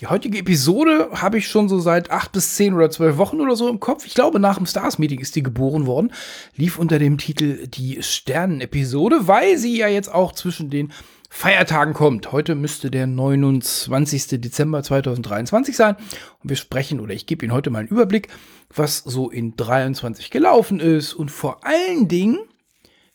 [0.00, 3.54] Die heutige Episode habe ich schon so seit acht bis zehn oder zwölf Wochen oder
[3.54, 4.06] so im Kopf.
[4.06, 6.10] Ich glaube, nach dem Stars-Meeting ist die geboren worden.
[6.56, 10.90] Lief unter dem Titel Die Sternen-Episode, weil sie ja jetzt auch zwischen den
[11.28, 12.32] Feiertagen kommt.
[12.32, 14.40] Heute müsste der 29.
[14.40, 15.96] Dezember 2023 sein.
[16.42, 18.28] Und wir sprechen, oder ich gebe Ihnen heute mal einen Überblick,
[18.74, 22.38] was so in 23 gelaufen ist und vor allen Dingen,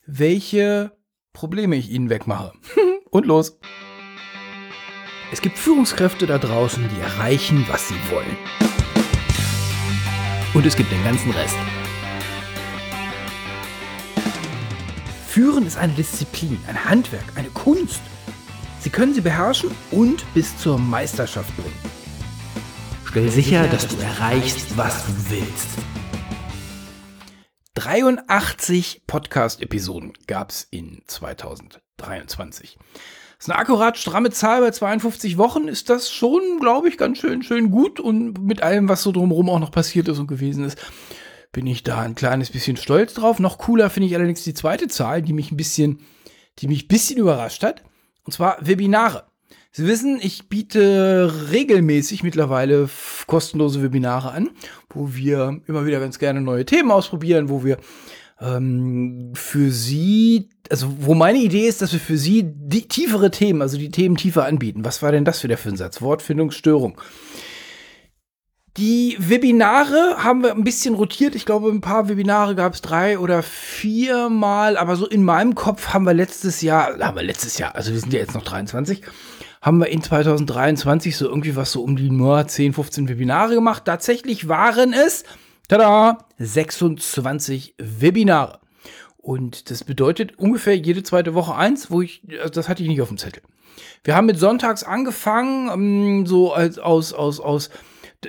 [0.05, 0.91] welche
[1.33, 2.53] Probleme ich Ihnen wegmache.
[3.09, 3.57] und los!
[5.31, 8.37] Es gibt Führungskräfte da draußen, die erreichen, was sie wollen.
[10.53, 11.55] Und es gibt den ganzen Rest.
[15.27, 18.01] Führen ist eine Disziplin, ein Handwerk, eine Kunst.
[18.79, 21.79] Sie können sie beherrschen und bis zur Meisterschaft bringen.
[23.05, 25.69] Stell sicher, dass du erreichst, was du willst.
[27.73, 32.77] 83 Podcast-Episoden gab es in 2023.
[33.39, 35.67] Ist eine akkurat stramme Zahl bei 52 Wochen.
[35.67, 37.99] Ist das schon, glaube ich, ganz schön, schön gut.
[37.99, 40.77] Und mit allem, was so drumherum auch noch passiert ist und gewesen ist,
[41.51, 43.39] bin ich da ein kleines bisschen stolz drauf.
[43.39, 45.99] Noch cooler finde ich allerdings die zweite Zahl, die mich ein bisschen,
[46.59, 47.83] die mich ein bisschen überrascht hat.
[48.23, 49.25] Und zwar Webinare.
[49.71, 52.89] Sie wissen, ich biete regelmäßig mittlerweile
[53.27, 54.51] kostenlose Webinare an,
[54.89, 57.77] wo wir immer wieder ganz gerne neue Themen ausprobieren, wo wir
[58.39, 63.61] ähm, für Sie, also wo meine Idee ist, dass wir für Sie die tiefere Themen,
[63.61, 64.83] also die Themen tiefer anbieten.
[64.83, 66.01] Was war denn das wieder für ein Satz?
[66.01, 66.99] Wortfindungsstörung.
[68.77, 71.33] Die Webinare haben wir ein bisschen rotiert.
[71.33, 75.55] Ich glaube, ein paar Webinare gab es drei oder vier Mal, aber so in meinem
[75.55, 78.43] Kopf haben wir letztes Jahr, haben wir letztes Jahr, also wir sind ja jetzt noch
[78.43, 79.01] 23,
[79.61, 83.83] haben wir in 2023 so irgendwie was so um die nur 10, 15 Webinare gemacht.
[83.85, 85.23] Tatsächlich waren es
[85.67, 88.59] tada, 26 Webinare.
[89.17, 93.01] Und das bedeutet ungefähr jede zweite Woche eins, wo ich, also das hatte ich nicht
[93.01, 93.41] auf dem Zettel.
[94.03, 97.69] Wir haben mit Sonntags angefangen, ähm, so als aus, aus, aus,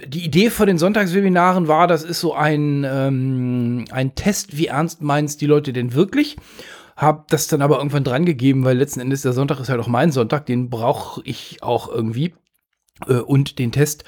[0.07, 5.03] die Idee von den Sonntagswebinaren war, das ist so ein, ähm, ein Test, wie ernst
[5.03, 6.37] meinst die Leute denn wirklich?
[6.97, 9.87] Hab das dann aber irgendwann dran gegeben, weil letzten Endes der Sonntag ist halt auch
[9.87, 12.35] mein Sonntag, den brauche ich auch irgendwie.
[13.07, 14.05] Äh, und den Test,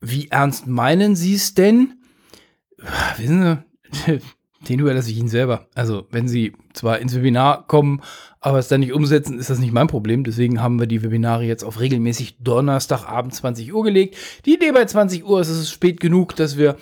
[0.00, 2.01] wie ernst meinen Sie es denn?
[3.16, 3.60] Wissen
[4.06, 4.20] Sie,
[4.68, 5.66] den überlasse ich Ihnen selber.
[5.74, 8.00] Also, wenn Sie zwar ins Webinar kommen,
[8.40, 10.24] aber es dann nicht umsetzen, ist das nicht mein Problem.
[10.24, 14.16] Deswegen haben wir die Webinare jetzt auf regelmäßig Donnerstagabend 20 Uhr gelegt.
[14.46, 16.76] Die Idee bei 20 Uhr ist, es ist spät genug, dass wir,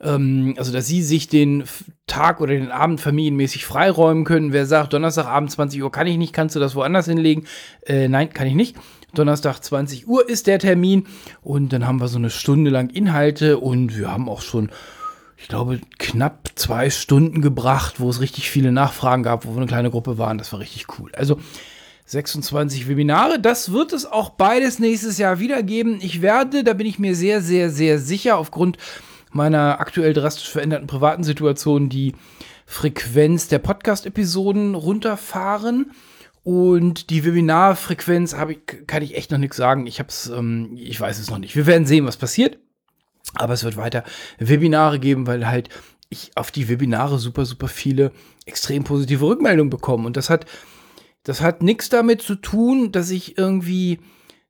[0.00, 1.64] ähm, also dass Sie sich den
[2.06, 4.52] Tag oder den Abend familienmäßig freiräumen können.
[4.52, 7.44] Wer sagt, Donnerstagabend 20 Uhr kann ich nicht, kannst du das woanders hinlegen?
[7.86, 8.76] Äh, nein, kann ich nicht.
[9.14, 11.06] Donnerstag 20 Uhr ist der Termin
[11.42, 14.70] und dann haben wir so eine Stunde lang Inhalte und wir haben auch schon
[15.40, 19.66] ich glaube, knapp zwei Stunden gebracht, wo es richtig viele Nachfragen gab, wo wir eine
[19.66, 20.38] kleine Gruppe waren.
[20.38, 21.10] Das war richtig cool.
[21.14, 21.38] Also
[22.04, 23.40] 26 Webinare.
[23.40, 25.98] Das wird es auch beides nächstes Jahr wieder geben.
[26.02, 28.76] Ich werde, da bin ich mir sehr, sehr, sehr sicher, aufgrund
[29.32, 32.14] meiner aktuell drastisch veränderten privaten Situation die
[32.66, 35.92] Frequenz der Podcast-Episoden runterfahren.
[36.42, 39.86] Und die Webinarfrequenz ich, kann ich echt noch nichts sagen.
[39.86, 41.56] Ich hab's, ähm, ich weiß es noch nicht.
[41.56, 42.58] Wir werden sehen, was passiert.
[43.34, 44.04] Aber es wird weiter
[44.38, 45.68] Webinare geben, weil halt
[46.08, 48.12] ich auf die Webinare super, super viele
[48.44, 50.06] extrem positive Rückmeldungen bekomme.
[50.06, 50.44] Und das hat,
[51.22, 54.00] das hat nichts damit zu tun, dass ich irgendwie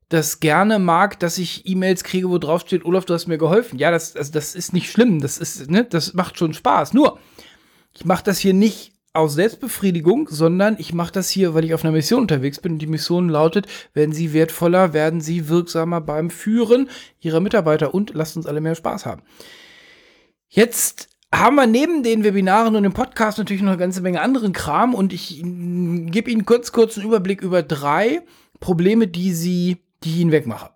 [0.09, 3.79] das gerne mag, dass ich E-Mails kriege, wo drauf steht, Olaf, du hast mir geholfen.
[3.79, 5.21] Ja, das, also das ist nicht schlimm.
[5.21, 6.93] Das ist, ne, das macht schon Spaß.
[6.93, 7.19] Nur,
[7.93, 11.83] ich mache das hier nicht aus Selbstbefriedigung, sondern ich mache das hier, weil ich auf
[11.83, 12.73] einer Mission unterwegs bin.
[12.73, 16.89] Und die Mission lautet, werden Sie wertvoller, werden Sie wirksamer beim Führen
[17.19, 19.23] Ihrer Mitarbeiter und lasst uns alle mehr Spaß haben.
[20.47, 24.53] Jetzt haben wir neben den Webinaren und dem Podcast natürlich noch eine ganze Menge anderen
[24.53, 28.21] Kram und ich gebe Ihnen kurz, kurz einen Überblick über drei
[28.59, 30.71] Probleme, die Sie, die ich Ihnen wegmache.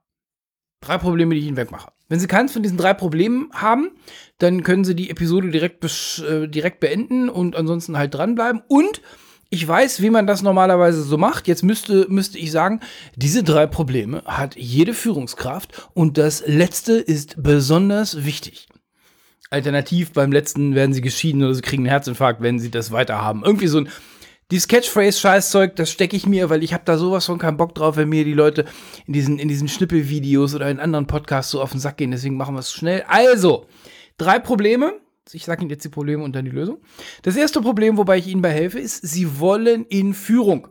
[0.82, 1.95] Drei Probleme, die ich Ihnen wegmache.
[2.08, 3.92] Wenn Sie keins von diesen drei Problemen haben,
[4.38, 5.84] dann können Sie die Episode direkt,
[6.20, 8.62] äh, direkt beenden und ansonsten halt dranbleiben.
[8.68, 9.02] Und
[9.50, 11.48] ich weiß, wie man das normalerweise so macht.
[11.48, 12.82] Jetzt müsste, müsste ich sagen,
[13.16, 18.68] diese drei Probleme hat jede Führungskraft und das letzte ist besonders wichtig.
[19.52, 23.44] Alternativ beim letzten werden sie geschieden oder sie kriegen einen Herzinfarkt, wenn sie das weiterhaben.
[23.46, 23.90] Irgendwie so ein
[24.52, 27.98] die Catchphrase-Scheißzeug, das stecke ich mir, weil ich habe da sowas von keinen Bock drauf,
[27.98, 28.66] wenn mir die Leute
[29.08, 32.12] in diesen, in diesen Schnippelvideos oder in anderen Podcasts so auf den Sack gehen.
[32.12, 33.04] Deswegen machen wir es schnell.
[33.08, 33.66] Also,
[34.18, 34.94] drei Probleme.
[35.32, 36.78] Ich sage Ihnen jetzt die Probleme und dann die Lösung.
[37.24, 40.68] Das erste Problem, wobei ich Ihnen bei helfe, ist, Sie wollen in Führung.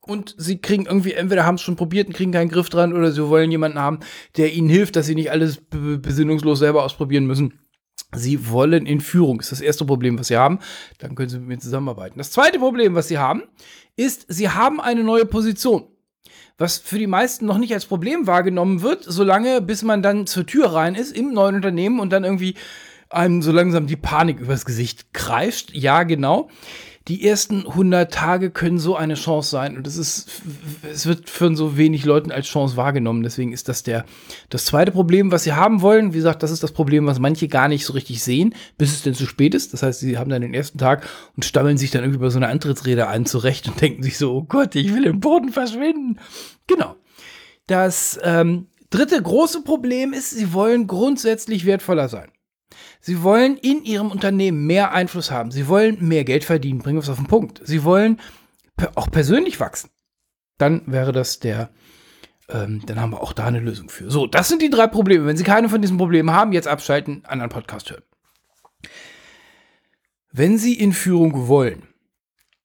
[0.00, 3.12] Und Sie kriegen irgendwie, entweder haben es schon probiert und kriegen keinen Griff dran, oder
[3.12, 4.00] Sie wollen jemanden haben,
[4.36, 7.60] der Ihnen hilft, dass Sie nicht alles besinnungslos selber ausprobieren müssen.
[8.14, 9.38] Sie wollen in Führung.
[9.38, 10.60] Das ist das erste Problem, was Sie haben.
[10.98, 12.18] Dann können Sie mit mir zusammenarbeiten.
[12.18, 13.42] Das zweite Problem, was Sie haben,
[13.96, 15.84] ist, Sie haben eine neue Position.
[16.56, 20.44] was für die meisten noch nicht als Problem wahrgenommen wird, solange bis man dann zur
[20.44, 22.56] Tür rein ist im neuen Unternehmen und dann irgendwie
[23.10, 25.72] einem so langsam die Panik übers Gesicht kreischt.
[25.72, 26.48] Ja, genau
[27.08, 30.42] die ersten 100 Tage können so eine Chance sein und es ist,
[30.90, 33.22] es wird von so wenig Leuten als Chance wahrgenommen.
[33.22, 34.04] Deswegen ist das der,
[34.50, 36.12] das zweite Problem, was sie haben wollen.
[36.12, 39.02] Wie gesagt, das ist das Problem, was manche gar nicht so richtig sehen, bis es
[39.02, 39.72] denn zu spät ist.
[39.72, 42.38] Das heißt, sie haben dann den ersten Tag und stammeln sich dann irgendwie bei so
[42.38, 46.18] einer Antrittsrede ein zurecht und denken sich so, oh Gott, ich will im Boden verschwinden.
[46.66, 46.94] Genau.
[47.66, 52.28] Das ähm, dritte große Problem ist, sie wollen grundsätzlich wertvoller sein.
[53.00, 55.50] Sie wollen in ihrem Unternehmen mehr Einfluss haben.
[55.50, 56.80] Sie wollen mehr Geld verdienen.
[56.80, 57.60] Bringen wir es auf den Punkt.
[57.64, 58.20] Sie wollen
[58.94, 59.90] auch persönlich wachsen.
[60.58, 61.70] Dann wäre das der,
[62.48, 64.10] ähm, dann haben wir auch da eine Lösung für.
[64.10, 65.26] So, das sind die drei Probleme.
[65.26, 68.02] Wenn Sie keine von diesen Problemen haben, jetzt abschalten, anderen Podcast hören.
[70.30, 71.87] Wenn Sie in Führung wollen,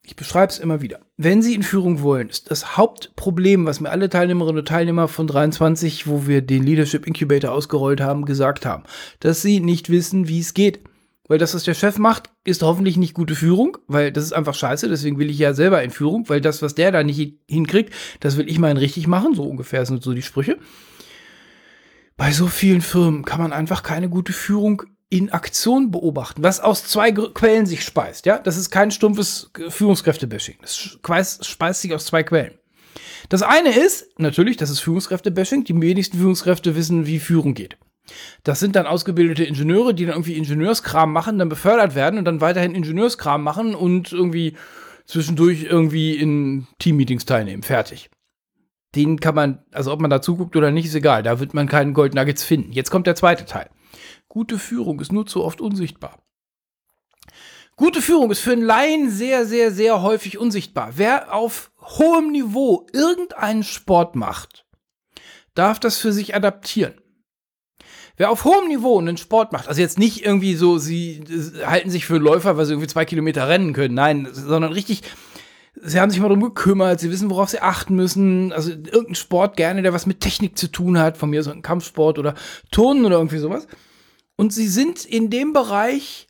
[0.05, 0.99] ich beschreibe es immer wieder.
[1.15, 5.27] Wenn Sie in Führung wollen, ist das Hauptproblem, was mir alle Teilnehmerinnen und Teilnehmer von
[5.27, 8.83] 23, wo wir den Leadership Incubator ausgerollt haben, gesagt haben,
[9.21, 10.81] dass sie nicht wissen, wie es geht.
[11.29, 14.53] Weil das, was der Chef macht, ist hoffentlich nicht gute Führung, weil das ist einfach
[14.53, 14.89] scheiße.
[14.89, 18.35] Deswegen will ich ja selber in Führung, weil das, was der da nicht hinkriegt, das
[18.35, 19.33] will ich mal richtig machen.
[19.33, 20.57] So ungefähr sind so die Sprüche.
[22.17, 24.83] Bei so vielen Firmen kann man einfach keine gute Führung
[25.13, 28.25] in Aktion beobachten, was aus zwei Quellen sich speist.
[28.25, 30.55] Ja, das ist kein stumpfes Führungskräftebashing.
[30.59, 32.55] Das speist, sich aus zwei Quellen.
[33.29, 35.65] Das eine ist natürlich, das ist Führungskräftebashing.
[35.65, 37.77] Die wenigsten Führungskräfte wissen, wie Führung geht.
[38.41, 42.41] Das sind dann ausgebildete Ingenieure, die dann irgendwie Ingenieurskram machen, dann befördert werden und dann
[42.41, 44.57] weiterhin Ingenieurskram machen und irgendwie
[45.05, 47.61] zwischendurch irgendwie in Teammeetings teilnehmen.
[47.61, 48.09] Fertig.
[48.95, 51.21] Den kann man, also ob man da zuguckt oder nicht, ist egal.
[51.21, 52.71] Da wird man keinen Gold Nuggets finden.
[52.71, 53.69] Jetzt kommt der zweite Teil.
[54.33, 56.17] Gute Führung ist nur zu oft unsichtbar.
[57.75, 60.93] Gute Führung ist für einen Laien sehr, sehr, sehr häufig unsichtbar.
[60.95, 64.65] Wer auf hohem Niveau irgendeinen Sport macht,
[65.53, 66.95] darf das für sich adaptieren.
[68.17, 71.23] Wer auf hohem Niveau einen Sport macht, also jetzt nicht irgendwie so, sie
[71.63, 75.03] halten sich für Läufer, weil sie irgendwie zwei Kilometer rennen können, nein, sondern richtig,
[75.79, 79.57] sie haben sich mal darum gekümmert, sie wissen, worauf sie achten müssen, also irgendein Sport
[79.57, 82.33] gerne, der was mit Technik zu tun hat, von mir so ein Kampfsport oder
[82.71, 83.67] Turnen oder irgendwie sowas
[84.35, 86.27] und sie sind in dem Bereich,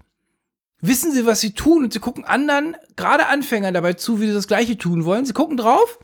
[0.81, 4.33] wissen sie, was sie tun und sie gucken anderen, gerade Anfängern dabei zu, wie sie
[4.33, 5.25] das Gleiche tun wollen.
[5.25, 6.00] Sie gucken drauf.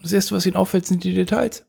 [0.00, 1.64] Das erste, was ihnen auffällt, sind die Details.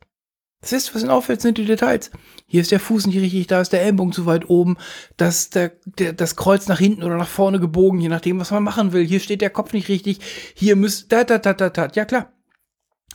[0.61, 2.11] Das erste, was ihnen auffällt, sind die Details.
[2.45, 4.77] Hier ist der Fuß nicht richtig, da ist der Ellenbogen zu weit oben,
[5.15, 8.63] das, der, der, das Kreuz nach hinten oder nach vorne gebogen, je nachdem, was man
[8.63, 9.05] machen will.
[9.05, 10.19] Hier steht der Kopf nicht richtig.
[10.55, 11.87] Hier müsste, da, da, da, da, da.
[11.93, 12.33] Ja, klar.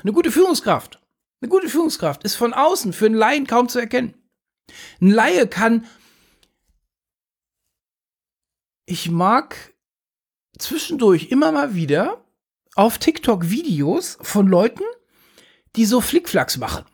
[0.03, 1.01] Eine gute Führungskraft.
[1.43, 4.15] Eine gute Führungskraft ist von außen für einen Laien kaum zu erkennen.
[5.01, 5.85] Ein Laie kann
[8.87, 9.75] ich mag
[10.59, 12.25] zwischendurch immer mal wieder
[12.75, 14.85] auf TikTok Videos von Leuten,
[15.77, 16.85] die so Flickflacks machen.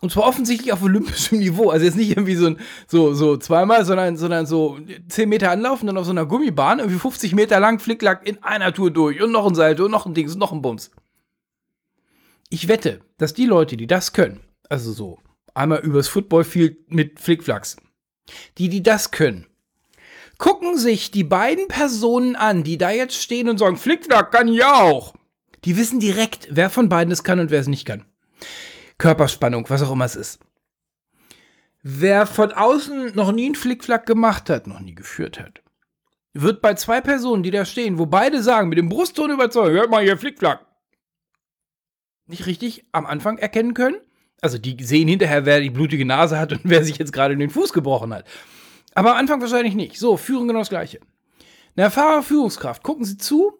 [0.00, 1.70] Und zwar offensichtlich auf olympischem Niveau.
[1.70, 4.78] Also jetzt nicht irgendwie so, so, so zweimal, sondern, sondern so
[5.08, 8.72] 10 Meter anlaufen, dann auf so einer Gummibahn, irgendwie 50 Meter lang Flicklack in einer
[8.74, 10.90] Tour durch und noch ein Salto und noch ein Dings und noch ein Bums.
[12.50, 15.18] Ich wette, dass die Leute, die das können, also so
[15.54, 17.76] einmal übers Footballfield mit Flickflacks,
[18.58, 19.46] die, die das können,
[20.38, 24.64] gucken sich die beiden Personen an, die da jetzt stehen und sagen, Flickflack kann ich
[24.64, 25.14] auch.
[25.64, 28.04] Die wissen direkt, wer von beiden es kann und wer es nicht kann.
[28.98, 30.40] Körperspannung, was auch immer es ist.
[31.82, 35.62] Wer von außen noch nie einen Flickflack gemacht hat, noch nie geführt hat,
[36.32, 39.90] wird bei zwei Personen, die da stehen, wo beide sagen, mit dem Brustton überzeugen, hört
[39.90, 40.66] mal hier Flickflack,
[42.26, 43.96] nicht richtig am Anfang erkennen können.
[44.40, 47.50] Also die sehen hinterher, wer die blutige Nase hat und wer sich jetzt gerade den
[47.50, 48.26] Fuß gebrochen hat.
[48.94, 49.98] Aber am Anfang wahrscheinlich nicht.
[49.98, 51.00] So, Führung genau das Gleiche.
[51.76, 53.58] Eine erfahrene Führungskraft, gucken Sie zu.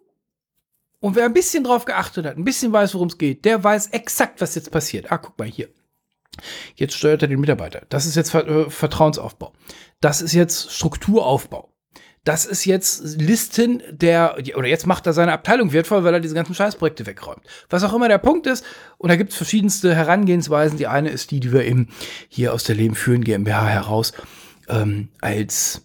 [0.99, 3.87] Und wer ein bisschen drauf geachtet hat, ein bisschen weiß, worum es geht, der weiß
[3.87, 5.11] exakt, was jetzt passiert.
[5.11, 5.69] Ah, guck mal hier.
[6.75, 7.83] Jetzt steuert er den Mitarbeiter.
[7.89, 9.53] Das ist jetzt äh, Vertrauensaufbau.
[10.01, 11.71] Das ist jetzt Strukturaufbau.
[12.23, 16.33] Das ist jetzt Listen der, oder jetzt macht er seine Abteilung wertvoll, weil er diese
[16.33, 17.43] ganzen Scheißprojekte wegräumt.
[17.69, 18.65] Was auch immer der Punkt ist.
[18.97, 20.79] Und da gibt es verschiedenste Herangehensweisen.
[20.79, 21.89] Die eine ist die, die wir eben
[22.29, 24.13] hier aus der Leben führen GmbH heraus
[24.69, 25.81] ähm, als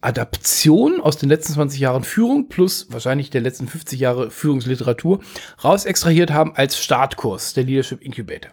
[0.00, 5.20] Adaption aus den letzten 20 Jahren Führung plus wahrscheinlich der letzten 50 Jahre Führungsliteratur
[5.62, 8.52] raus extrahiert haben als Startkurs der Leadership Incubator.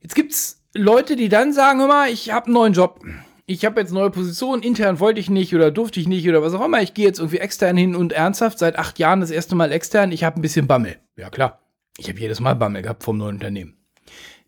[0.00, 3.00] Jetzt gibt's Leute, die dann sagen, hör mal, ich habe einen neuen Job.
[3.46, 6.54] Ich habe jetzt neue Positionen, intern wollte ich nicht oder durfte ich nicht oder was
[6.54, 6.82] auch immer.
[6.82, 10.12] Ich gehe jetzt irgendwie extern hin und ernsthaft seit acht Jahren das erste Mal extern.
[10.12, 10.98] Ich habe ein bisschen Bammel.
[11.16, 11.60] Ja klar,
[11.98, 13.76] ich habe jedes Mal Bammel gehabt vom neuen Unternehmen.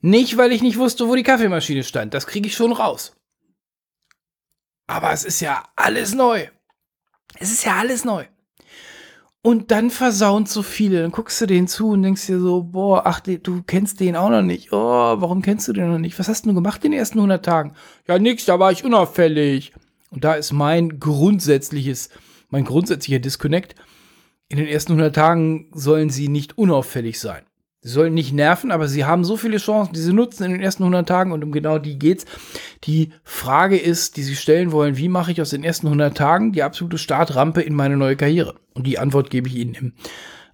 [0.01, 2.15] Nicht, weil ich nicht wusste, wo die Kaffeemaschine stand.
[2.15, 3.15] Das kriege ich schon raus.
[4.93, 6.49] Aber es ist ja alles neu.
[7.39, 8.27] Es ist ja alles neu.
[9.41, 11.01] Und dann versaunt so viele.
[11.01, 14.29] Dann guckst du denen zu und denkst dir so, boah, ach, du kennst den auch
[14.29, 14.71] noch nicht.
[14.71, 16.19] Oh, warum kennst du den noch nicht?
[16.19, 17.73] Was hast du gemacht in den ersten 100 Tagen?
[18.07, 19.73] Ja, nix, da war ich unauffällig.
[20.11, 22.11] Und da ist mein grundsätzliches,
[22.51, 23.75] mein grundsätzlicher Disconnect.
[24.49, 27.45] In den ersten 100 Tagen sollen sie nicht unauffällig sein.
[27.85, 30.61] Sie sollen nicht nerven, aber sie haben so viele Chancen, die sie nutzen in den
[30.61, 32.27] ersten 100 Tagen und um genau die geht's.
[32.85, 36.53] Die Frage ist, die sie stellen wollen, wie mache ich aus den ersten 100 Tagen
[36.53, 38.55] die absolute Startrampe in meine neue Karriere?
[38.73, 39.93] Und die Antwort gebe ich Ihnen im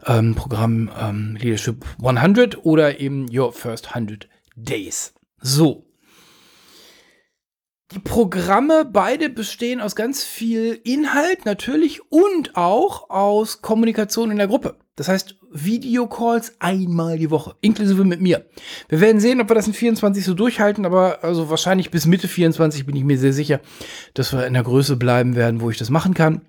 [0.07, 5.13] ähm, Programm ähm, Leadership 100 oder eben Your First 100 Days.
[5.39, 5.85] So.
[7.93, 14.49] Die Programme beide bestehen aus ganz viel Inhalt natürlich und auch aus Kommunikation in der
[14.49, 14.77] Gruppe.
[14.99, 18.47] Das heißt, Videocalls einmal die Woche, inklusive mit mir.
[18.89, 22.27] Wir werden sehen, ob wir das in 24 so durchhalten, aber also wahrscheinlich bis Mitte
[22.27, 23.61] 24 bin ich mir sehr sicher,
[24.15, 26.41] dass wir in der Größe bleiben werden, wo ich das machen kann.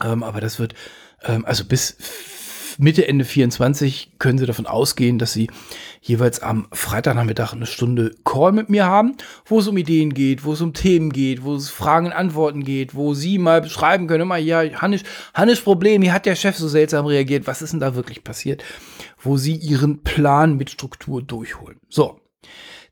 [0.00, 0.74] Ähm, aber das wird,
[1.24, 1.96] ähm, also bis
[2.82, 5.48] Mitte, Ende 24 können Sie davon ausgehen, dass Sie
[6.00, 10.54] jeweils am Freitagnachmittag eine Stunde Call mit mir haben, wo es um Ideen geht, wo
[10.54, 14.22] es um Themen geht, wo es Fragen und Antworten geht, wo Sie mal beschreiben können,
[14.22, 17.78] immer, ja, Hannes, Hannes Problem, hier hat der Chef so seltsam reagiert, was ist denn
[17.78, 18.64] da wirklich passiert,
[19.20, 21.78] wo Sie Ihren Plan mit Struktur durchholen.
[21.88, 22.20] So.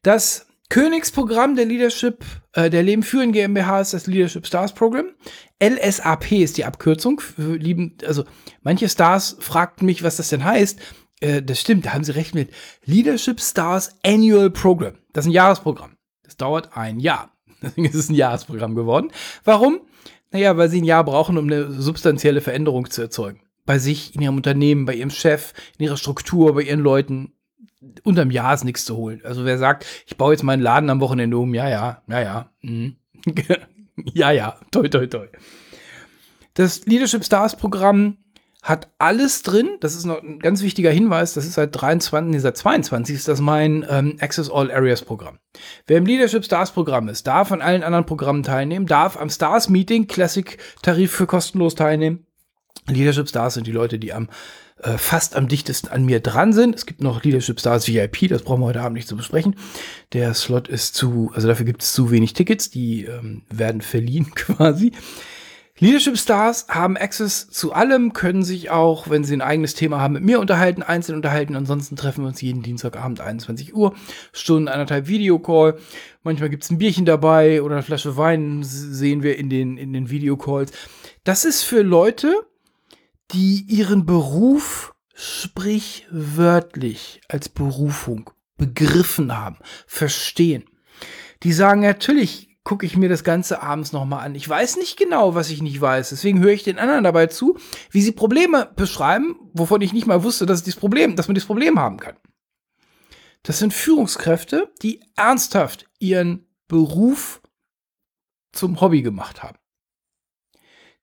[0.02, 5.06] Das Königsprogramm der Leadership, äh, der Leben führen GmbH ist das Leadership Stars Program.
[5.62, 7.20] LSAP ist die Abkürzung.
[7.36, 8.24] Lieben, also
[8.62, 10.78] manche Stars fragten mich, was das denn heißt.
[11.20, 12.52] Äh, das stimmt, da haben sie recht mit.
[12.84, 14.94] Leadership Stars Annual Program.
[15.12, 15.96] Das ist ein Jahresprogramm.
[16.22, 17.36] Das dauert ein Jahr.
[17.62, 19.10] Deswegen ist es ein Jahresprogramm geworden.
[19.42, 19.80] Warum?
[20.30, 23.40] Naja, weil sie ein Jahr brauchen, um eine substanzielle Veränderung zu erzeugen.
[23.66, 27.32] Bei sich, in ihrem Unternehmen, bei ihrem Chef, in ihrer Struktur, bei ihren Leuten,
[28.02, 29.20] unterm Jahr ist nichts zu holen.
[29.24, 32.50] Also wer sagt, ich baue jetzt meinen Laden am Wochenende um, ja, ja, ja, ja.
[32.62, 32.96] Mhm.
[34.12, 35.26] ja, ja, toi, toi, toi.
[36.54, 38.18] Das Leadership Stars Programm
[38.62, 39.78] hat alles drin.
[39.80, 41.32] Das ist noch ein ganz wichtiger Hinweis.
[41.32, 45.38] Das ist seit 23, nee, seit 22 ist das mein ähm, Access All Areas Programm.
[45.86, 49.68] Wer im Leadership Stars Programm ist, darf an allen anderen Programmen teilnehmen, darf am Stars
[49.70, 52.26] Meeting Classic Tarif für kostenlos teilnehmen.
[52.86, 54.28] Leadership Stars sind die Leute, die am
[54.82, 56.74] äh, fast am dichtesten an mir dran sind.
[56.74, 59.56] Es gibt noch Leadership Stars VIP, das brauchen wir heute Abend nicht zu besprechen.
[60.12, 64.30] Der Slot ist zu, also dafür gibt es zu wenig Tickets, die ähm, werden verliehen
[64.34, 64.92] quasi.
[65.82, 70.12] Leadership Stars haben Access zu allem, können sich auch, wenn sie ein eigenes Thema haben,
[70.12, 71.56] mit mir unterhalten, einzeln unterhalten.
[71.56, 73.94] Ansonsten treffen wir uns jeden Dienstagabend 21 Uhr,
[74.30, 75.78] Stunden, anderthalb Videocall.
[76.22, 79.94] Manchmal gibt es ein Bierchen dabei oder eine Flasche Wein sehen wir in den, in
[79.94, 80.70] den Videocalls.
[81.24, 82.34] Das ist für Leute,
[83.32, 90.64] die ihren Beruf sprichwörtlich als Berufung begriffen haben, verstehen.
[91.42, 94.34] Die sagen, natürlich gucke ich mir das Ganze abends nochmal an.
[94.34, 96.10] Ich weiß nicht genau, was ich nicht weiß.
[96.10, 97.58] Deswegen höre ich den anderen dabei zu,
[97.90, 101.46] wie sie Probleme beschreiben, wovon ich nicht mal wusste, dass, dieses Problem, dass man dieses
[101.46, 102.16] Problem haben kann.
[103.42, 107.40] Das sind Führungskräfte, die ernsthaft ihren Beruf
[108.52, 109.58] zum Hobby gemacht haben.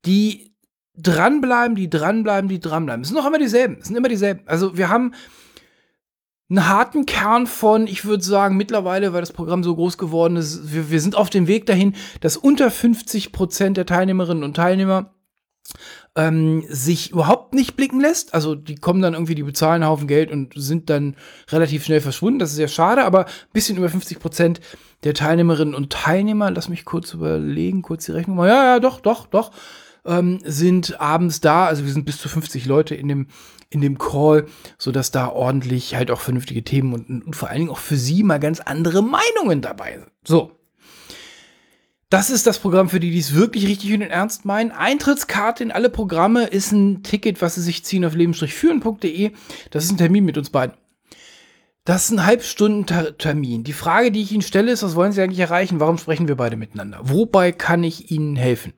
[0.06, 0.56] Die
[0.98, 3.02] dranbleiben, die dranbleiben, die dranbleiben.
[3.04, 3.78] Es sind noch immer dieselben.
[3.80, 4.42] Es sind immer dieselben.
[4.46, 5.14] Also wir haben
[6.50, 10.74] einen harten Kern von, ich würde sagen, mittlerweile, weil das Programm so groß geworden ist,
[10.74, 15.14] wir, wir sind auf dem Weg dahin, dass unter 50 Prozent der Teilnehmerinnen und Teilnehmer
[16.16, 18.34] ähm, sich überhaupt nicht blicken lässt.
[18.34, 21.18] Also die kommen dann irgendwie, die bezahlen einen Haufen Geld und sind dann
[21.50, 22.40] relativ schnell verschwunden.
[22.40, 24.62] Das ist sehr schade, aber ein bisschen über 50 Prozent
[25.04, 28.48] der Teilnehmerinnen und Teilnehmer, lass mich kurz überlegen, kurz die Rechnung mal.
[28.48, 29.52] Ja, ja, doch, doch, doch
[30.08, 31.66] ähm, sind abends da.
[31.66, 33.28] Also wir sind bis zu 50 Leute in dem,
[33.70, 34.46] in dem Call,
[34.78, 38.24] sodass da ordentlich halt auch vernünftige Themen und, und vor allen Dingen auch für Sie
[38.24, 40.12] mal ganz andere Meinungen dabei sind.
[40.26, 40.52] So.
[42.10, 44.72] Das ist das Programm für die, die es wirklich richtig und ernst meinen.
[44.72, 49.32] Eintrittskarte in alle Programme ist ein Ticket, was Sie sich ziehen auf leben-führen.de.
[49.72, 50.78] Das ist ein Termin mit uns beiden.
[51.84, 53.66] Das ist ein Halbstunden-Termin.
[53.66, 55.82] Die Frage, die ich Ihnen stelle, ist, was wollen Sie eigentlich erreichen?
[55.82, 57.00] Warum sprechen wir beide miteinander?
[57.04, 58.74] Wobei kann ich Ihnen helfen?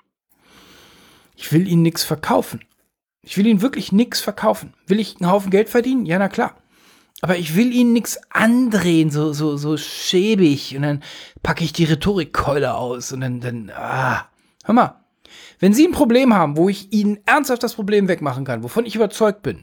[1.39, 2.60] Ich will ihnen nichts verkaufen.
[3.22, 4.74] Ich will ihnen wirklich nichts verkaufen.
[4.88, 6.05] Will ich einen Haufen Geld verdienen?
[6.05, 6.58] Ja, na klar.
[7.22, 10.75] Aber ich will ihnen nichts andrehen, so, so, so schäbig.
[10.75, 11.01] Und dann
[11.41, 14.27] packe ich die Rhetorikkeule aus und dann, dann, ah.
[14.65, 15.05] Hör mal.
[15.60, 18.96] Wenn Sie ein Problem haben, wo ich Ihnen ernsthaft das Problem wegmachen kann, wovon ich
[18.96, 19.62] überzeugt bin,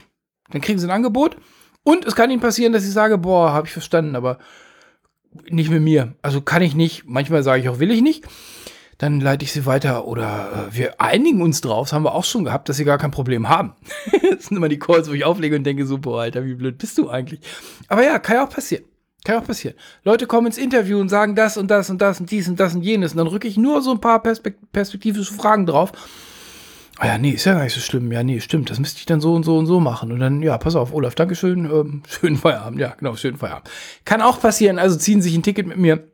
[0.50, 1.36] dann kriegen Sie ein Angebot.
[1.82, 4.38] Und es kann Ihnen passieren, dass ich sage, boah, habe ich verstanden, aber
[5.50, 6.14] nicht mit mir.
[6.22, 7.04] Also kann ich nicht.
[7.06, 8.24] Manchmal sage ich auch, will ich nicht
[8.98, 12.24] dann leite ich sie weiter oder äh, wir einigen uns drauf, das haben wir auch
[12.24, 13.74] schon gehabt, dass sie gar kein Problem haben.
[14.30, 16.96] das sind immer die Calls, wo ich auflege und denke, boah, Alter, wie blöd bist
[16.98, 17.40] du eigentlich?
[17.88, 18.84] Aber ja, kann ja auch passieren.
[19.24, 19.76] Kann ja auch passieren.
[20.04, 22.74] Leute kommen ins Interview und sagen das und das und das und dies und das
[22.74, 25.92] und jenes und dann rücke ich nur so ein paar Perspekt perspektivische Fragen drauf
[26.98, 28.10] Ah ja, nee, ist ja gar nicht so schlimm.
[28.10, 28.70] Ja, nee, stimmt.
[28.70, 30.12] Das müsste ich dann so und so und so machen.
[30.12, 31.66] Und dann, ja, pass auf, Olaf, Dankeschön.
[31.66, 32.80] Ähm, schönen Feierabend.
[32.80, 33.68] Ja, genau, schönen Feierabend.
[34.06, 34.78] Kann auch passieren.
[34.78, 36.04] Also ziehen sich ein Ticket mit mir.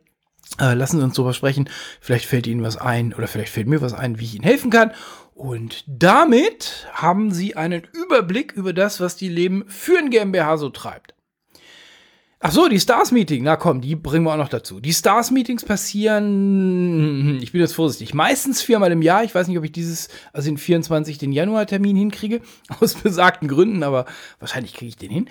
[0.59, 1.69] Äh, lassen Sie uns drüber sprechen.
[1.99, 4.69] Vielleicht fällt Ihnen was ein oder vielleicht fällt mir was ein, wie ich Ihnen helfen
[4.69, 4.91] kann.
[5.35, 10.69] Und damit haben Sie einen Überblick über das, was die Leben für ein GmbH so
[10.69, 11.12] treibt.
[12.45, 14.81] Ach so, die Stars-Meeting, na komm, die bringen wir auch noch dazu.
[14.81, 19.23] Die Stars-Meetings passieren, ich bin jetzt vorsichtig, meistens viermal im Jahr.
[19.23, 21.17] Ich weiß nicht, ob ich dieses, also den 24.
[21.17, 22.41] den Januar-Termin hinkriege,
[22.81, 24.03] aus besagten Gründen, aber
[24.39, 25.29] wahrscheinlich kriege ich den hin.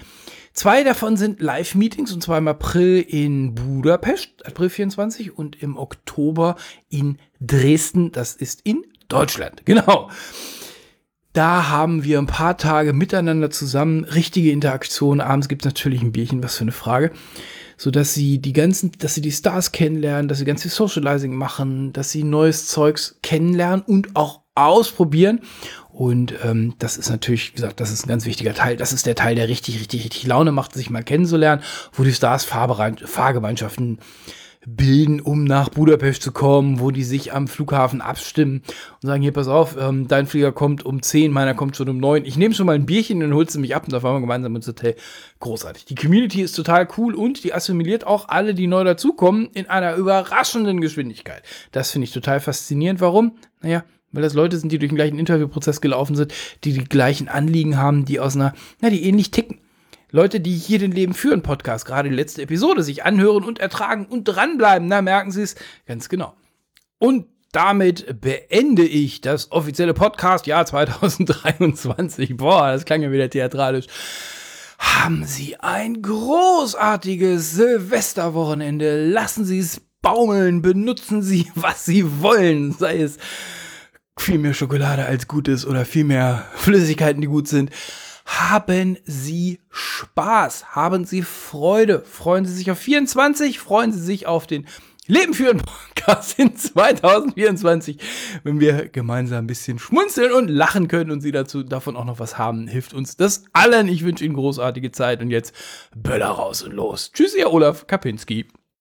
[0.55, 6.57] Zwei davon sind Live-Meetings, und zwar im April in Budapest, April 24, und im Oktober
[6.89, 10.09] in Dresden, das ist in Deutschland, genau.
[11.33, 15.21] Da haben wir ein paar Tage miteinander zusammen, richtige Interaktion.
[15.21, 17.11] Abends gibt es natürlich ein Bierchen, was für eine Frage.
[17.79, 21.35] So dass sie die ganzen, dass sie die Stars kennenlernen, dass sie ganz viel Socializing
[21.35, 25.41] machen, dass sie neues Zeugs kennenlernen und auch ausprobieren.
[25.89, 28.77] Und ähm, das ist natürlich, wie gesagt, das ist ein ganz wichtiger Teil.
[28.77, 31.63] Das ist der Teil, der richtig, richtig, richtig Laune macht, sich mal kennenzulernen,
[31.93, 33.99] wo die Stars Fahrgemeinschaften
[34.65, 38.63] bilden, um nach Budapest zu kommen, wo die sich am Flughafen abstimmen
[39.03, 41.99] und sagen, hier, pass auf, ähm, dein Flieger kommt um 10, meiner kommt schon um
[41.99, 42.25] 9.
[42.25, 44.21] Ich nehme schon mal ein Bierchen, dann holst du mich ab und da fahren wir
[44.21, 44.95] gemeinsam ins Hotel.
[45.41, 45.85] Großartig.
[45.87, 49.97] Die Community ist total cool und die assimiliert auch alle, die neu dazukommen, in einer
[49.97, 51.43] überraschenden Geschwindigkeit.
[51.73, 53.01] Das finde ich total faszinierend.
[53.01, 53.33] Warum?
[53.63, 56.33] Naja, weil das Leute sind, die durch den gleichen Interviewprozess gelaufen sind,
[56.65, 59.62] die die gleichen Anliegen haben, die aus einer, na, die ähnlich ticken.
[60.15, 64.05] Leute, die hier den Leben führen Podcast, gerade die letzte Episode, sich anhören und ertragen
[64.05, 66.35] und dranbleiben, da merken Sie es ganz genau.
[66.99, 72.37] Und damit beende ich das offizielle Podcast-Jahr 2023.
[72.37, 73.87] Boah, das klang ja wieder theatralisch.
[74.79, 79.09] Haben Sie ein großartiges Silvesterwochenende.
[79.09, 80.61] Lassen Sie es baumeln.
[80.61, 82.73] Benutzen Sie, was Sie wollen.
[82.73, 83.17] Sei es
[84.19, 87.71] viel mehr Schokolade als gut ist oder viel mehr Flüssigkeiten, die gut sind
[88.25, 94.47] haben Sie Spaß, haben Sie Freude, freuen Sie sich auf 24, freuen Sie sich auf
[94.47, 94.67] den
[95.09, 97.99] Leben führen Podcast in 2024,
[98.45, 102.21] wenn wir gemeinsam ein bisschen schmunzeln und lachen können und Sie dazu davon auch noch
[102.21, 103.89] was haben, hilft uns das allen.
[103.89, 105.55] Ich wünsche Ihnen großartige Zeit und jetzt
[105.95, 107.11] Böller raus und los.
[107.13, 108.47] Tschüss, Ihr Olaf Kapinski.